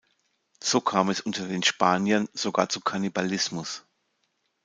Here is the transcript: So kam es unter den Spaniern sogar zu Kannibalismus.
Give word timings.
So 0.59 0.81
kam 0.81 1.11
es 1.11 1.21
unter 1.21 1.47
den 1.47 1.61
Spaniern 1.61 2.27
sogar 2.33 2.69
zu 2.69 2.79
Kannibalismus. 2.81 3.85